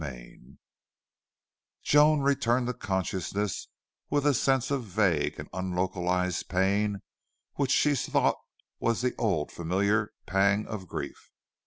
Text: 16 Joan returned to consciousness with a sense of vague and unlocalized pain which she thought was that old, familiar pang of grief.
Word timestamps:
16 0.03 0.57
Joan 1.83 2.21
returned 2.21 2.65
to 2.65 2.73
consciousness 2.73 3.67
with 4.09 4.25
a 4.25 4.33
sense 4.33 4.71
of 4.71 4.83
vague 4.83 5.39
and 5.39 5.47
unlocalized 5.53 6.49
pain 6.49 7.03
which 7.53 7.69
she 7.69 7.93
thought 7.93 8.37
was 8.79 9.01
that 9.01 9.13
old, 9.19 9.51
familiar 9.51 10.11
pang 10.25 10.65
of 10.65 10.87
grief. 10.87 11.29